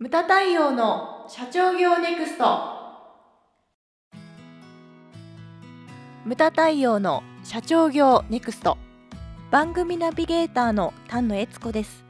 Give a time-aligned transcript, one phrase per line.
[0.00, 2.44] ムタ太陽の社長業ネクスト。
[6.24, 8.78] ムタ太陽の社長業ネクスト。
[9.50, 12.04] 番組ナビゲーターの丹野悦子です。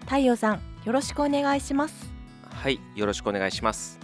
[0.00, 2.10] 太陽さんよろしくお願いします。
[2.50, 4.00] はい、よろしくお願いします。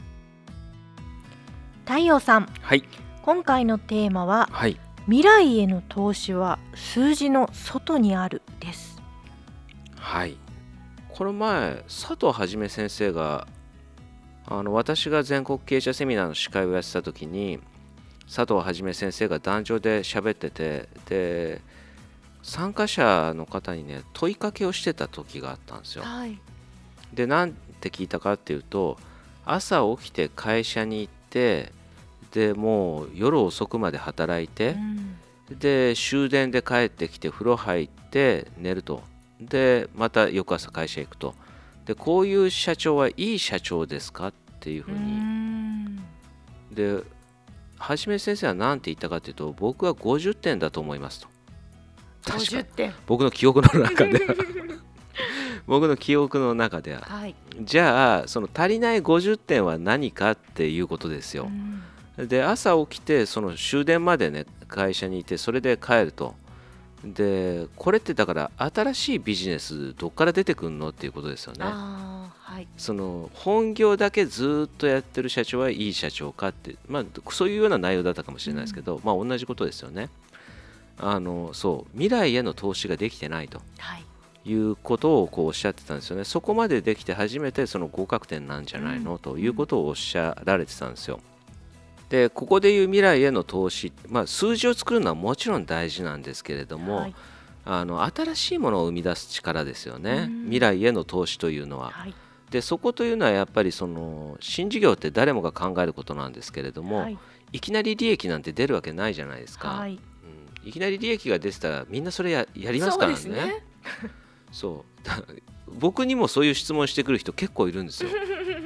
[1.85, 2.47] 太陽さん。
[2.61, 2.85] はい、
[3.23, 9.03] 今回のテーマははい、未来への投資は数字の外にあるです。
[9.97, 10.37] はい。
[11.17, 13.47] この前、佐藤はじめ先生が、
[14.47, 17.61] あの私が全国経営者セミナーの司会をやってた時に、
[18.27, 21.61] 佐藤はじめ先生が壇上で喋ってて、で、
[22.43, 26.03] 参加者の方にね、問いかけをしてた時があったんですよ。
[26.03, 26.37] はい。
[27.13, 28.99] で、なんて聞いたかっていうと、
[29.45, 31.71] 朝起きて会社に行って、
[32.33, 34.75] でもう夜遅くまで働いて、
[35.49, 39.05] で終電で帰ってきて風呂入って寝ると
[39.47, 41.35] でまた翌朝会社行くと。
[41.87, 45.97] でこういう社長はいい社長ですかっていうふううにん。
[46.73, 47.03] で
[47.79, 51.29] はじめ先生は何て言ったかというと僕は50点だと思いますと。
[52.25, 52.95] 確か50点。
[53.07, 54.35] 僕の記憶の中では。
[55.67, 57.01] 僕の記憶の中では。
[57.03, 57.35] はい。
[57.61, 61.51] じゃあその足りない50点は何かっていうことですよ、
[62.19, 62.29] うん。
[62.29, 66.35] で朝起きてその終電までね会社にいてそれで帰ると
[67.05, 71.65] でこれってだから新しいビジネスどっから出てくるのっていうことですよね。
[71.65, 72.67] はい。
[72.77, 80.09] その本業だけずっとやってる社長はいい社長かってまあそういうような内容だったかもしれないですけど、まあ同じことですよね。
[80.99, 83.61] あのそう未来への投資ができてないと。
[83.79, 84.05] はい。
[84.47, 86.25] いうことをこうおっしゃってたんですよね。
[86.25, 91.21] そこまでできて初めてその合格点なんじゃないの、ということをおっしゃられてたんですよ
[92.15, 97.15] でここでいう未来への投資、まあ、数字を作るのはもちろん大事なんですけれども、はい。
[97.65, 100.43] あの新しいものを生み出す力ですよね、うん。
[100.45, 101.91] 未来への投資というのは。
[101.91, 102.15] はい。
[102.53, 107.19] でそこというのはやっぱりその新事業って誰もが考えることなんですけれども、はい。
[107.51, 109.95] い、きなり利益なんて出るわけないじゃないですか、はい。
[109.95, 110.69] うん。
[110.69, 113.17] いきなり利益が出てたらみんなそれややりますからね。
[113.17, 113.65] そうですね。
[114.53, 115.05] そう。
[115.05, 115.21] だ
[115.67, 118.11] 僕にもそういう質問してくる人結構いるんですよ。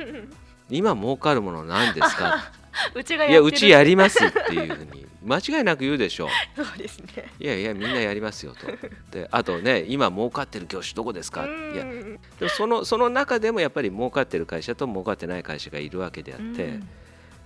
[0.68, 2.52] 今儲かるもの何ですか？
[2.94, 7.30] うちがいやうちやりますっていうふうに間違いなく言うでしょ そうですね。
[7.38, 8.66] いやいやみんなやりますよと。
[9.10, 11.44] であとね今儲かってる業種どこですか？
[11.44, 16.88] いやうんでもそのその中でもやっぱり儲かってる会社と儲かってない会社がいるわけであって、うん。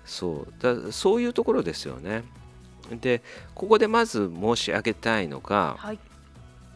[0.04, 0.62] そう。
[0.62, 2.25] だそういうところですよね。
[2.91, 3.22] で
[3.54, 5.99] ここでまず申し上げたいのがはい。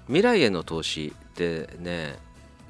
[0.06, 2.17] 未来への投資ってね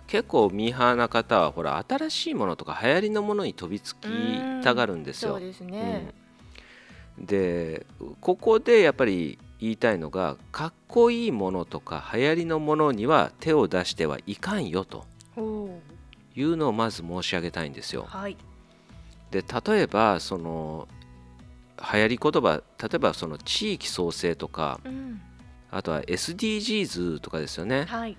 [0.06, 5.32] 結構ミーハーな方はほら新しいものとか流行りのものに飛びつきたがるんですよ。
[5.32, 6.12] そうですね。
[7.18, 7.26] うん。
[7.26, 7.86] で
[8.20, 15.04] ここでやっぱり言いたいのがかっこいいものとか流行りのものには手を出してはいかんよと。
[16.38, 18.04] いうのをまず申し上げたいんですよ。
[18.06, 18.36] はい。
[19.30, 20.86] で例えばその
[21.92, 25.20] 流行り言葉例えばその地域創生とかうん。
[25.70, 27.86] あとは SDGs とかですよね。
[27.86, 28.16] はい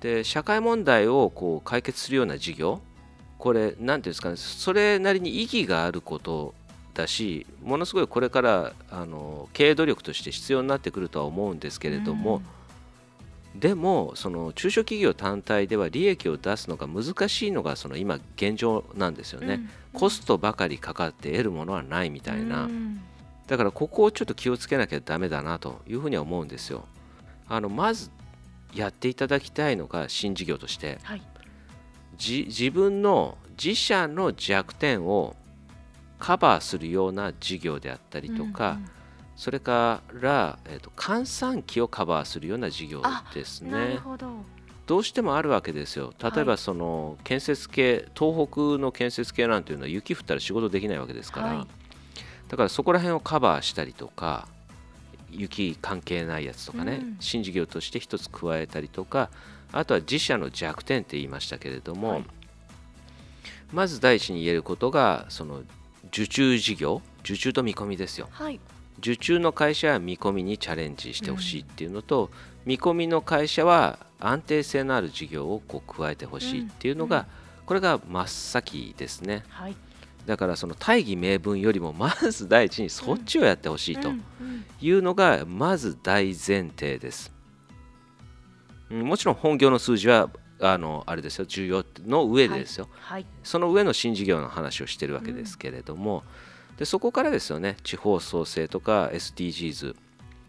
[0.00, 2.80] で社会問題をこう解決するような事業
[3.38, 6.54] これ何ていうんですかねそれなりに意義があること
[6.94, 12.40] だしものすごいこれからあの経営努力として必要になってくるとは思うんですけれども、
[13.54, 19.54] でもその中小企業単体では利益を出すのが難しいのがその今現状なんですよね、
[19.94, 20.00] うん。
[20.00, 23.00] コストばかりかかって得るものはないみたいな、うん。
[23.46, 26.84] だからここをちょっと気をつけなきゃダメだなというふうには思うんですよ。
[27.48, 28.10] あのまず
[28.74, 31.22] やっていただきたいのが新事業としてはい。
[32.16, 35.36] じ自分の自社の弱点を
[36.18, 38.78] カバーするような事業であったりとか、
[39.36, 43.02] それから、えー、と閑散期をカバーするような事業
[43.34, 43.98] ですね。
[44.02, 44.28] ほど。
[44.86, 46.14] どうしてもあるわけですよ。
[46.22, 46.58] 例えばはい。
[46.58, 51.66] その建設系東北の建設系なんていうのは雪降ったら仕事できないわけですから、はい。
[52.48, 54.48] だからそこら辺をカバーしたりとか
[55.36, 57.16] 雪関係ないやつとかね、うん。
[57.20, 59.30] 新事業として一つ加えたりとか
[59.72, 62.24] あとは自社の弱点って言いましたけれども、はい。
[63.72, 65.62] まず第一に言えることがその
[66.08, 68.28] 受注事業受注と見込みですよ。
[68.30, 68.60] はい。
[68.98, 72.30] 受注の会社は見込みにチャレンジしてほしいっていうのと、
[72.64, 77.66] 見込みの会社は安定性のある事業をこう加えてほしいっていうのが、うん。
[77.66, 79.44] これが真っ先ですね。
[79.48, 79.76] はい
[80.26, 84.64] だからその大義名分よりもまず第一にそっちをやってほしいとうんうん。
[84.80, 87.32] いうのがまず大前提です。
[88.90, 90.30] うんもちろん本業の数字は
[90.60, 96.24] あのあれですよ重要の上でですよ、はいその上の新事業の話をしてるわけですけれども、
[96.78, 99.94] でそこからですよね地方創生とか SDGs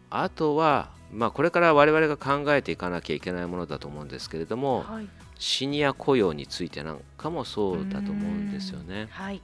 [0.09, 5.07] あとは、まあ、これから我々が考えていかなきゃいけないものだと思うんですけれどもはい。
[5.39, 9.07] シニア雇用についてなんかもそうだと思うんですよね。
[9.12, 9.41] はい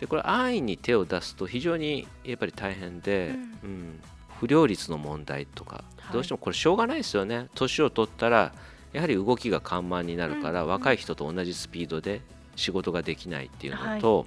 [0.00, 4.00] でこれ安易に手を出すと非常にやっぱり大変で、ううん。
[4.40, 6.12] 不両立の問題とかはい。
[6.14, 7.48] どうしてもこれしょうがないですよね。
[7.54, 8.52] 年を取ったら
[8.94, 12.22] やはり動きが緩慢になるから、うんうん若い人と同じスピードで
[12.56, 14.26] 仕事ができないっていうのと、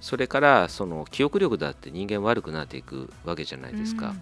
[0.00, 4.14] それからその記憶力だって人間悪くなっていくわけじゃないですか。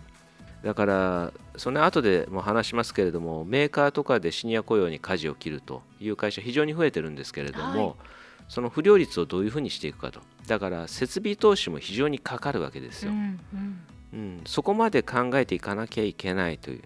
[0.63, 7.95] だからその後でも話しますけれどもメーカーとかでシニア雇用に舵を切るという会社非常に増えてるんですけれども、はい。
[8.49, 13.81] その不両立をどういうふうにしていくかとだから設備投資も非常にかかるわけですよ、うんうん。
[14.13, 16.83] うんそこまで考えていかなきゃいけないという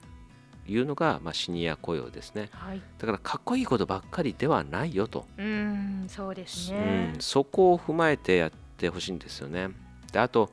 [0.66, 2.48] いうのが、まあ、シニア雇用ですね。
[2.52, 2.80] はい。
[2.98, 9.70] だからかっこいいことばっかりではないよと、うんそうですうねん、そこを踏まえてやってほしいんですよね。
[10.12, 10.50] であと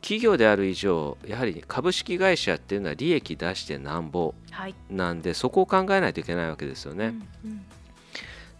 [0.00, 4.74] 企業である以上やはり株式会社っていうのは利益出してなんぼはい。
[4.90, 7.14] なんでそこを考えないといけないわけですよね、
[7.44, 7.64] うんうん。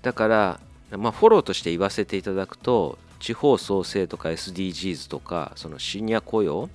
[0.03, 0.61] だから、
[0.97, 6.69] まあ、フォローとして言わせていただくと地方創生とか SDGs とかそのシニア雇用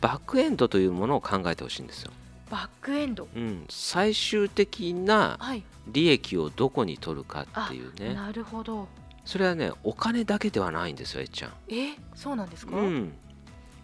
[0.00, 2.10] バックエンドというものを考えてほしいんですよ、
[2.50, 3.28] バックエンド？
[3.34, 5.62] うん、最終的なはい。
[5.86, 8.14] 利益をどこに取るかあっていうね。
[8.14, 8.88] なるほど。
[9.24, 11.52] それはねお金だけではないんですよえっちゃん。
[11.68, 11.96] え？
[12.14, 12.76] そうなんですか？
[12.76, 13.12] うん。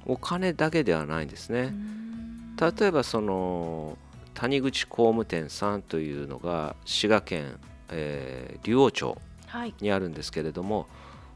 [0.07, 2.57] お金だけではないんですうねん。
[2.57, 3.97] 例えばその
[4.35, 7.59] 谷口工務店さんというのが滋賀県、
[7.91, 9.75] えー竜王町はい。
[9.81, 10.87] にあるんですけれども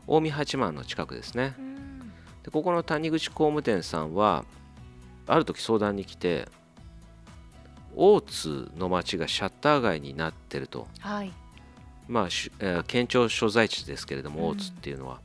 [0.06, 1.54] 近江八幡の近くですね。
[1.58, 1.98] うん。
[2.42, 4.44] でここの谷口工務店さんは
[5.26, 6.48] ある時相談に来て
[7.96, 10.86] 大津の町がシャッター街になってると。
[11.00, 11.32] はい。
[12.06, 14.36] まあ、しえー県庁所在地ですけれどうん。
[14.36, 15.20] も大津っていうのは、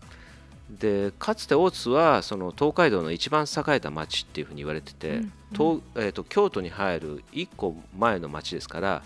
[0.70, 5.34] でかつて大津はその東海道の一番栄えた町っていうふうに言われてて、うん。
[5.52, 9.02] 東えー、と京都に入る1個前の町ですから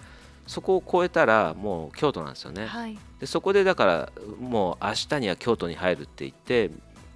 [0.47, 2.65] そこを越えたらもう京都なんですよね。
[2.65, 2.97] はい。
[3.19, 6.71] でそこでだからもう明日には京都に入るって言って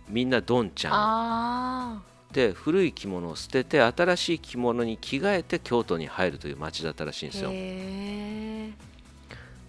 [0.09, 0.94] みんなどんちゃん。
[0.94, 2.01] あ
[2.31, 7.50] で古い着物を捨てて新しい着物に着替えて京都に入るという町だったらしいんあですよ。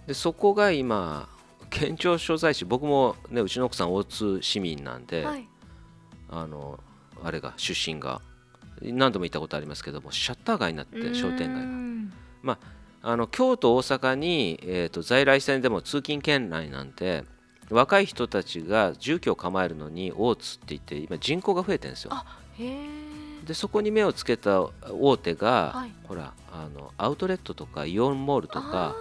[0.07, 1.29] でそこが今
[1.69, 5.47] 県庁所在地僕もねうちの奥さん大津市民なんで、はい。
[6.31, 6.79] あの
[7.23, 8.21] あれが出身が
[8.81, 11.69] 何度も行ったことありますけどもシャッター街になって商店街が。
[12.43, 17.23] があの京都大阪に、えー、と在来線でも通勤圏内なんで
[17.69, 22.11] 若い人たちが住居を構えるのに大津って言って今人口が増えてるんですよ。
[23.45, 25.91] でそこに目をつけた大手が、はい。
[26.07, 28.95] ほらあのアウトレットとかイオンモールとか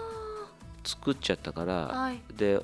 [0.84, 2.20] 作っちゃったから、はい。
[2.36, 2.60] で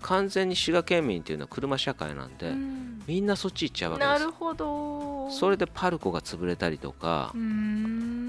[0.00, 3.02] 完全に滋賀県民っていうのは車社会なんで、うん。
[3.06, 4.18] みんなそっち行っちゃうわけです。
[4.20, 5.30] なるほど。
[5.30, 8.27] それでパルコが潰れたりとかうー、ん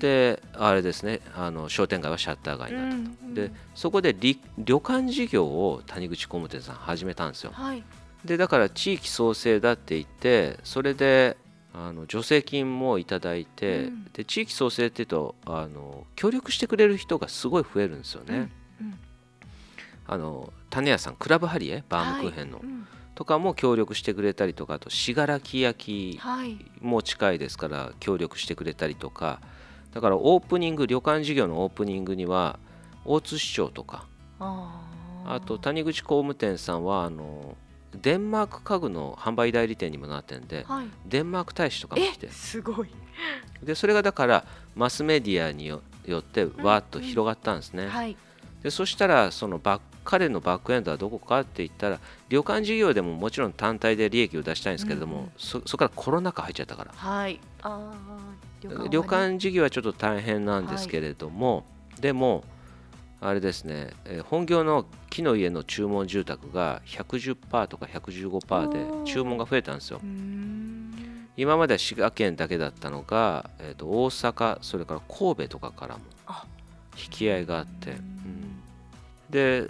[0.00, 7.52] であれですねあの商店街はシャッター街になったと、でそこでり旅館事業を谷口工務店さん始めたんですよ。
[7.52, 7.84] はい。
[8.24, 11.36] でだから地域創生だって言ってそれで
[11.72, 14.04] あの助成金もいただいて、うん。
[14.12, 18.50] で地域創生っていうとあの協力してくれる人がすごい増えるんですよね、
[18.80, 18.98] うんうん。
[20.06, 22.86] あの種屋さんクラブハリエバームクーヘンの、はいうん。
[23.14, 26.58] とかも協力してくれたりとかあと信楽焼はい。
[26.80, 29.40] も近いですから協力してくれたりとか
[29.92, 32.58] だからオープニング旅館事業のオープニングには
[33.04, 34.06] 大津市長とか
[34.38, 37.56] あと谷口工務店さんはあの
[37.94, 40.86] デンマーク家具の販売代理店にもなってんではい。
[41.06, 42.28] デンマーク大使とかも来て。
[42.28, 42.88] えすごい。
[43.62, 44.44] でそれがだから
[44.76, 48.16] マスメディアによよってわーっと広がったんですね、はい。
[48.62, 55.30] でそしたらそのバッ彼のバックエンドはどこかって言ったら旅館事業でももちろん単体で利益を出したいんですけれども、うんうん。
[55.36, 56.92] そそこからコロナ禍入っちゃったから。
[56.94, 57.38] はい。
[57.62, 58.49] あー
[58.90, 61.64] 旅館事業はちょっと大変なんですけれども、
[62.00, 62.44] でも
[63.20, 70.00] あれですね、えー本業の木の家の注文住宅が110%とか115%で注文が増えたんですよ。
[71.36, 76.44] 今までは滋賀県だけだったのが、えー、と大阪それから神戸とかからもあ。
[76.96, 77.96] 引き合いがあって、うん。
[77.96, 78.60] うん。
[79.30, 79.68] で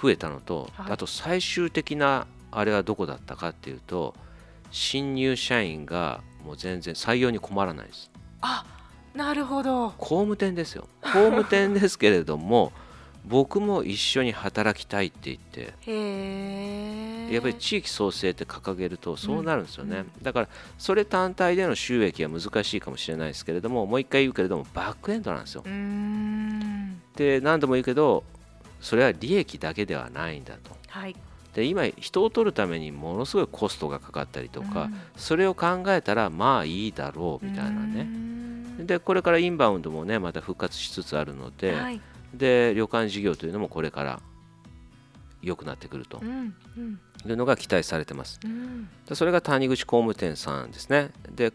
[0.00, 0.92] 増えたのと、はい。
[0.92, 4.14] あと最終的なあれはどこだったかっていうと
[4.70, 8.10] 新入社員がもう全然採用に困らないです
[8.42, 8.64] あ
[9.14, 9.90] なるほど。
[9.98, 10.88] 工務店ですよ。
[11.02, 12.72] 工務店ですけれども
[13.24, 15.72] 僕も一緒に働きたいって言って。
[17.32, 25.62] やっぱり地域創生って掲げるとそうなるんですよね、うんだからそれ単体での収益は難しいかもしれないですけれどももう一回言うけれどもバックエンドなんですよ。
[27.16, 28.22] で何度も言うけど
[28.82, 30.76] それは利益だけではないんだと。
[30.88, 31.16] はい。
[31.54, 35.00] で今人を取るためにものすごいコストがかかったりとか、うん。
[35.16, 38.02] それを考えたらまあいいだろうみたいなね。
[38.02, 38.31] ん
[38.78, 42.00] でこれからインバウンドもねまた復活しつつあるので、はい。
[42.34, 44.20] で旅館事業というのもこれから
[45.42, 46.18] 良くなってくると。
[46.22, 47.00] うんうん。
[47.24, 48.40] いうのが期待されてます。
[48.44, 48.88] うん。
[49.08, 51.10] でそれが谷口工務店さんですね。
[51.30, 51.52] で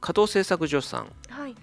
[0.00, 1.06] 加藤製作所さん。
[1.28, 1.54] はい。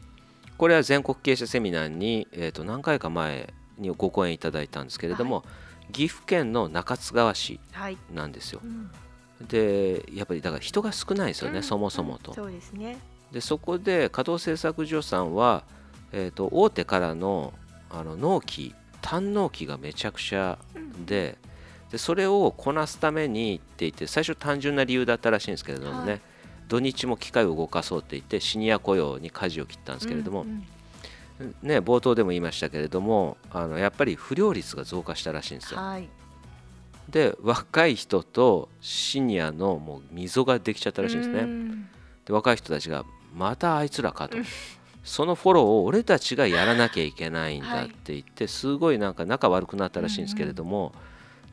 [0.57, 5.43] これは全国経営者セミナーに、えー、と何回か前にご講演いただいたんですけれども、
[5.91, 7.97] 岐阜県の中津川市はい。
[8.13, 8.61] なんですよ。
[8.63, 8.91] うん。
[9.47, 11.63] でやっぱりだから人が少ないですよね、うん。
[11.63, 12.99] そもそもと、そうですね
[13.31, 15.63] でそこで加藤製作所さんは、
[16.11, 17.53] えー、と大手からの
[17.89, 21.05] あの納期単納期がめちゃくちゃうん。
[21.05, 21.37] で
[21.91, 26.21] でそれをこなすためにって言って最初単純な理由だったらしいんですけれどもね、はい。
[26.69, 30.65] 土日も機械を動かそうって言ってシニア雇用に舵を切ったんですけれども、うん
[31.41, 31.55] うん。
[31.67, 35.81] ね、冒頭でも言いましたけれどもあのやっぱり不良率が増加したらしいんですよ。
[35.81, 36.07] はい。
[37.09, 41.39] で若い人とシニアのもう溝ができちゃったらしいんですね。
[41.41, 41.89] うん。
[42.25, 44.37] で若い人たちがまたあいつらかと。
[44.37, 44.45] うん
[45.03, 50.93] そのフォローを俺たちがやらなきゃいけないんだはいって言ってすごいなんか仲悪くなったらしいんですけれども、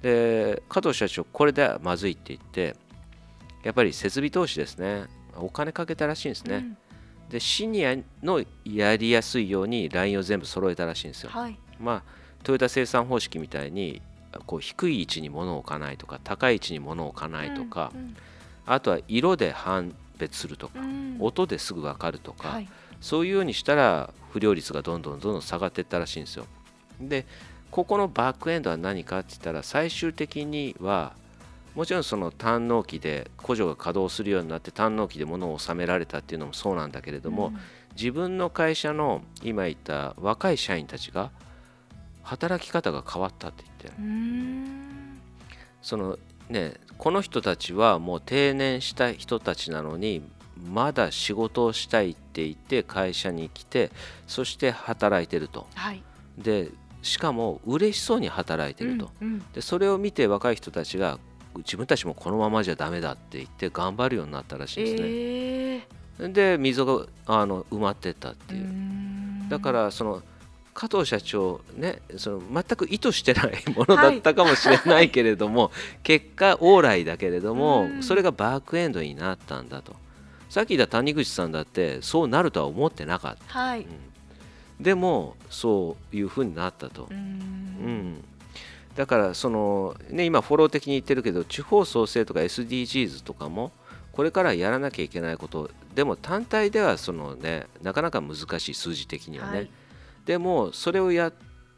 [0.02, 2.76] で加藤社長これではまずいって言って
[3.64, 5.06] やっぱり設備投資ですね。
[5.34, 6.76] お金かけたらしいんですね、うん。
[7.30, 11.30] でシニアのやりやすいようにラインを全部揃えたらしいんですよ。
[11.30, 11.58] はい。
[11.80, 12.02] まあ
[12.42, 14.02] トヨタ生産方式みたいに
[14.44, 18.14] こう低い位置に物を置かないとか高い位置に物を置かないとか、うん。
[18.66, 21.16] あとは色で判別するとか、うん。
[21.20, 22.68] 音ですぐ分かるとか、はい。
[23.00, 26.46] そういうようにしたら不良率がどんどんどんどん下がっていったらしいんですよ。
[27.00, 27.26] で
[27.70, 31.12] ここのバックエンドは何かって言ったら最終的には
[31.74, 37.52] もちろんその単納期で補助が稼働するようになって単納期で物を収められたっていうのもそうなんだけれども、
[37.94, 41.30] 自分の会社の今言った若い社員たちが
[42.22, 45.20] 働き方が変わったって言ってうんうん。
[45.82, 50.22] そのねこの人たちはもう定年した人たちなのに
[50.56, 53.92] まだ仕事をしたいって言って会社に来て
[54.26, 55.66] そして働いてると。
[55.74, 56.02] はい。
[56.36, 59.44] でしかも嬉しそうに働いてると、うんうん。
[59.52, 61.18] でそれを見て若い人たちが
[61.58, 69.48] 自分たちもこのままじゃダメだって言って頑張るようになったらしいんですね、ええで溝があの埋まってったっていう、ん。
[69.48, 70.22] だからその
[70.78, 75.72] 加藤社長ねその全く意図してないものだったかもしれないけれども、
[76.04, 78.02] 結果往来だけれども、うん。
[78.04, 79.96] それがバックエンドになったんだと。
[80.48, 83.80] さっき言った谷口さんだってそうなるとは思ってなかった、はい。
[83.80, 83.88] うん。
[84.80, 87.08] でもそういうふうになったと。
[87.10, 88.14] う、うん。
[88.14, 88.24] ん
[88.94, 93.72] だからその、ね、今フォロー的に言ってるけど地方創生とか SDGs とかも
[94.12, 99.70] これからやらなきゃいけないことでも単体ではその、ね、なかなか難しい数字的にはね、はい
[100.28, 101.32] でもそれをやっ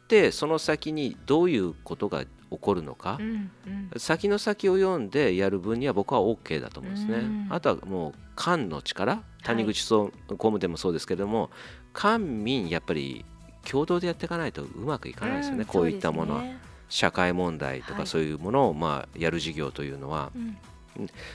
[0.09, 2.27] てその先にどういうことが起
[2.59, 3.89] こるのかう、んうん。
[3.95, 7.19] 先の先を読んでやる分には僕は OK だと思うんですね。
[7.19, 7.47] うん。
[7.49, 11.49] あとはもう官の力谷口総工務店もそうですけども、
[11.93, 13.23] 官民やっぱり
[13.63, 16.59] 共同でやっていかないとうまくいかないですよね、んこういったものは、ね。
[16.89, 18.01] 社会問題とはい。
[18.01, 20.57] かそういうものをまあやる事業というのは、うん。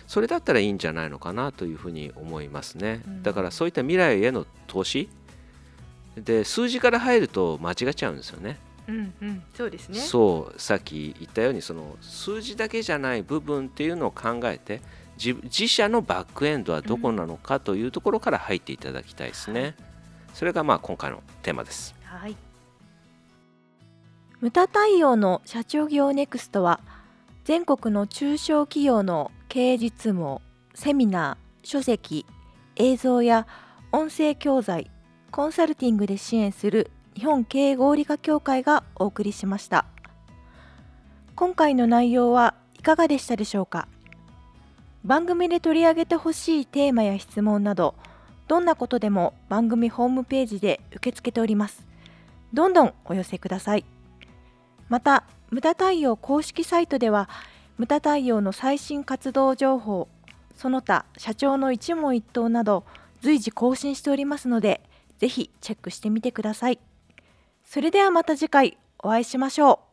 [0.07, 3.23] それだったらいいんじゃないのかなというふうに思いますね、うん。
[3.23, 5.09] だからそういった未来への投資
[6.17, 8.59] で数字から入ると間違っちゃうんですよね。
[8.89, 9.99] うんうんそうですね。
[9.99, 14.81] そうさっき言ったようにその数字だけじゃない部分っていうのを考えて
[15.23, 19.75] 自自社のバックエンドはどこなのかというところから入っていただきたいですね、
[20.35, 21.95] それがまあ今回のテーマです。
[22.05, 22.37] はい。
[24.41, 26.81] ムタ対応の社長業ネクストは
[27.45, 30.43] 全国の中小企業の経営実務を
[30.75, 32.27] セミナー、書籍、
[32.77, 33.47] 映像や
[33.93, 34.91] 音声教材、
[35.37, 39.85] コンサルティングで支援する日本経営合理化協会がお送りしました。
[41.35, 43.87] 今回の内容はいかがでしたでしょうか？
[45.05, 47.95] 番組で取り上げてほしいテーマや質問など
[48.49, 51.85] どんなことでも番組ホームページで受け付けております。
[52.55, 53.85] どんどんお寄せください。
[54.89, 57.29] また無駄対応公式サイトでは
[57.77, 60.09] 無駄対応の最新活動情報
[60.57, 62.85] その他社長の一問一答など
[63.21, 64.81] 随時更新しておりますので
[65.19, 66.79] ぜひチェックしてみてください。
[67.65, 69.86] それではまた次回お会いしましょう。